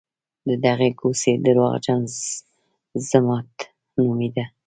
د 0.47 0.49
دغې 0.65 0.89
کوڅې 0.99 1.31
درواغجن 1.45 2.01
ضمټ 3.09 3.53
نومېده. 3.95 4.45